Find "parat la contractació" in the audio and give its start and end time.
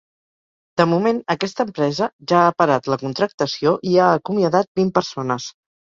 2.63-3.75